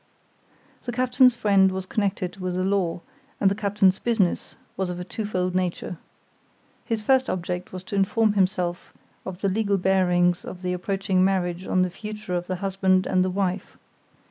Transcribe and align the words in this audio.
The 0.85 0.91
captain's 0.91 1.35
friend 1.35 1.71
was 1.71 1.85
connected 1.85 2.37
with 2.37 2.55
the 2.55 2.63
law, 2.63 3.01
and 3.39 3.51
the 3.51 3.53
captain's 3.53 3.99
business 3.99 4.55
was 4.75 4.89
of 4.89 4.99
a 4.99 5.03
twofold 5.03 5.53
nature. 5.53 5.99
His 6.83 7.03
first 7.03 7.29
object 7.29 7.71
was 7.71 7.83
to 7.83 7.95
inform 7.95 8.33
himself 8.33 8.93
of 9.27 9.41
the 9.41 9.47
legal 9.47 9.77
bearings 9.77 10.43
of 10.43 10.63
the 10.63 10.73
approaching 10.73 11.23
marriage 11.23 11.67
on 11.67 11.83
the 11.83 11.91
future 11.91 12.33
of 12.33 12.47
the 12.47 12.55
husband 12.65 13.05
and 13.05 13.23
the 13.23 13.29
wife. 13.29 13.77